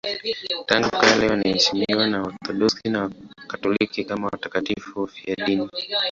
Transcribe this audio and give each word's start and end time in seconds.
Tangu 0.65 0.89
kale 0.91 1.27
wanaheshimiwa 1.27 2.07
na 2.07 2.21
Waorthodoksi 2.21 2.89
na 2.89 3.01
Wakatoliki 3.39 4.03
kama 4.05 4.27
watakatifu 4.27 5.01
wafiadini. 5.01 5.69